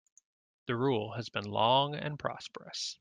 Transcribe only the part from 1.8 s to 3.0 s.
and prosperous.